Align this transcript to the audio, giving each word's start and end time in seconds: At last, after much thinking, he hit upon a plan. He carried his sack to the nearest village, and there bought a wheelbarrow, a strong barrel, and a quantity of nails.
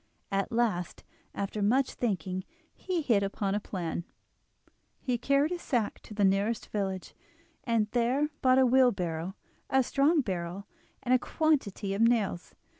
At 0.31 0.51
last, 0.51 1.03
after 1.35 1.61
much 1.61 1.93
thinking, 1.93 2.43
he 2.73 3.03
hit 3.03 3.21
upon 3.21 3.53
a 3.53 3.59
plan. 3.59 4.03
He 4.99 5.19
carried 5.19 5.51
his 5.51 5.61
sack 5.61 5.99
to 5.99 6.15
the 6.15 6.25
nearest 6.25 6.69
village, 6.69 7.13
and 7.65 7.85
there 7.91 8.29
bought 8.41 8.57
a 8.57 8.65
wheelbarrow, 8.65 9.35
a 9.69 9.83
strong 9.83 10.21
barrel, 10.21 10.65
and 11.03 11.13
a 11.13 11.19
quantity 11.19 11.93
of 11.93 12.01
nails. 12.01 12.55